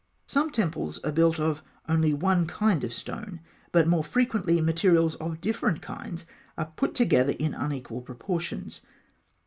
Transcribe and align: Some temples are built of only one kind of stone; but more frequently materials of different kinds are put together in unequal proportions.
Some 0.25 0.49
temples 0.49 0.97
are 1.03 1.11
built 1.11 1.39
of 1.39 1.61
only 1.87 2.11
one 2.11 2.47
kind 2.47 2.83
of 2.83 2.91
stone; 2.91 3.39
but 3.71 3.87
more 3.87 4.03
frequently 4.03 4.59
materials 4.59 5.13
of 5.17 5.41
different 5.41 5.83
kinds 5.83 6.25
are 6.57 6.73
put 6.75 6.95
together 6.95 7.35
in 7.37 7.53
unequal 7.53 8.01
proportions. 8.01 8.81